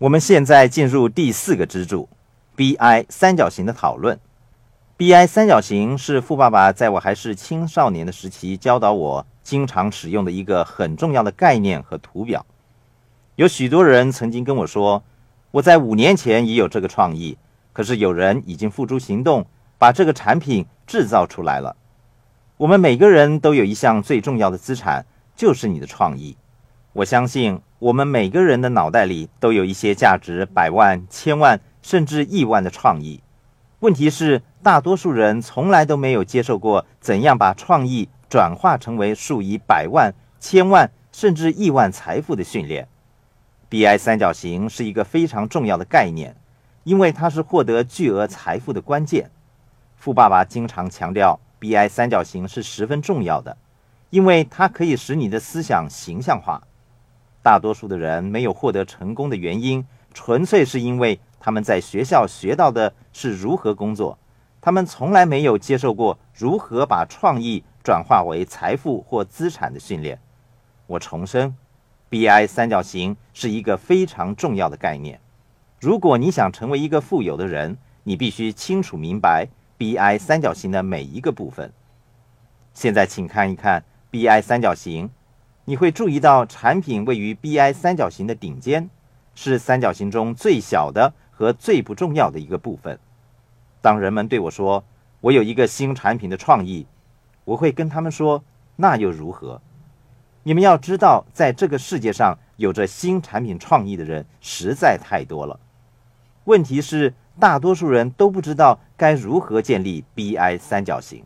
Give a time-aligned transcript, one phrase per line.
[0.00, 2.08] 我们现在进入第四个支柱
[2.56, 4.18] ，BI 三角形的讨论。
[4.96, 12.46] BI 三角形是富爸爸在我还是青少年的时期教导我经常使用的一个很重要的概念和图表。
[13.36, 15.02] 有许多人曾经跟我说，
[15.50, 17.36] 我在五年前也有这个创意，
[17.74, 19.44] 可是有人已经付诸行动，
[19.76, 21.76] 把这个产品制造出来了。
[22.56, 25.04] 我们每个人都有一项最重要的资产，
[25.36, 26.38] 就是你的创意。
[26.92, 27.60] 我相信。
[27.80, 33.22] 我们每个人的脑袋里都有一些价值百万、千万甚至亿万的创意。
[33.78, 42.86] 问题是，大多数人从来都没有接受过怎样把创意转化成为数以百万、千万甚至亿万财富的训练。
[43.70, 46.36] BI 三角形是一个非常重要的概念，
[46.84, 49.30] 因为它是获得巨额财富的关键。
[49.96, 53.56] 富爸爸经常强调，BI 三角形是十分重要的，
[54.10, 56.60] 因为它可以使你的思想形象化。
[57.42, 64.18] 大多数的人没有获得成功的原因，纯粹是因为他们在学校学到的是如何工作，
[64.60, 70.20] 他们从来没有接受过如何把创意转化为财富或资产的训练。
[70.86, 71.56] 我重申
[72.10, 75.20] ，BI 三角形是一个非常重要的概念。
[75.80, 79.48] 如果你想成为一个富有的人，你必须清楚明白
[79.78, 81.72] BI 三角形的每一个部分。
[82.74, 85.08] 现在，请看一看 BI 三角形。
[85.70, 88.90] 你会注意到，产品位于 BI 三角形的顶尖，
[89.36, 92.98] 是三角形中最小的和最不重要的一个部分。
[93.80, 94.82] 当人们对我说
[95.22, 96.88] “我有一个新产品的创意”，
[97.46, 98.42] 我会跟他们说
[98.74, 99.62] ：“那又如何？”
[100.42, 105.60] 你们要知道，在这个世界上，有着新产品创意的人实在太多了。
[106.46, 111.22] 问题是，大多数人都不知道该如何建立 BI 三角形。